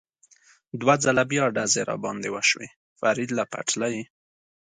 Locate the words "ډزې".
1.55-1.81